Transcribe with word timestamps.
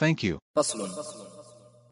Thank 0.00 0.24
you. 0.24 0.38
فصل. 0.56 0.88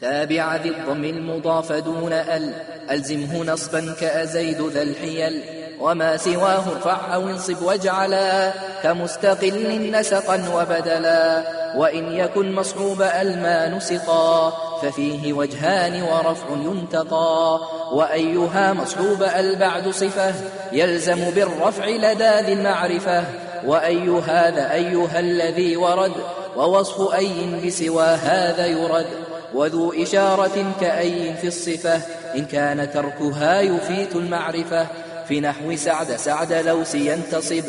تابع 0.00 0.56
ذي 0.56 0.68
الضم 0.68 1.04
المضاف 1.04 1.72
دون 1.72 2.12
ال. 2.12 2.54
ألزمه 2.90 3.44
نصبا 3.44 3.94
كأزيد 4.00 4.62
ذا 4.62 4.82
الحيل. 4.82 5.42
وما 5.80 6.16
سواه 6.16 6.72
ارفع 6.72 7.14
أو 7.14 7.28
انصب 7.28 7.62
واجعلا 7.62 8.52
كمستقل 8.82 9.90
نسقا 9.90 10.48
وبدلا. 10.54 11.44
وإن 11.76 12.12
يكن 12.12 12.54
مصحوب 12.54 13.02
ألما 13.02 13.68
نسقا. 13.68 14.50
ففيه 14.82 15.32
وجهان 15.32 16.02
ورفع 16.02 16.48
ينتقى 16.50 17.60
وأيها 17.92 18.72
مصحوب 18.72 19.22
البعد 19.22 19.88
صفة. 19.88 20.34
يلزم 20.72 21.30
بالرفع 21.30 21.86
لدى 21.86 22.46
ذي 22.46 22.52
المعرفة. 22.52 23.24
وأي 23.64 24.08
هذا 24.08 24.72
أيها 24.72 25.18
الذي 25.18 25.76
ورد. 25.76 26.12
ووصف 26.58 27.14
أي 27.14 27.60
بسوى 27.66 28.04
هذا 28.04 28.66
يرد 28.66 29.06
وذو 29.54 29.92
إشارة 29.92 30.72
كأي 30.80 31.34
في 31.34 31.46
الصفة 31.46 32.00
إن 32.36 32.44
كان 32.44 32.90
تركها 32.90 33.60
يفيت 33.60 34.16
المعرفة 34.16 34.86
في 35.28 35.40
نحو 35.40 35.76
سعد 35.76 36.16
سعد 36.16 36.52
لوس 36.52 36.94
ينتصب 36.94 37.64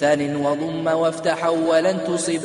ثان 0.00 0.36
وضم 0.36 0.86
وافتح 0.86 1.46
ولن 1.46 2.04
تصب. 2.06 2.40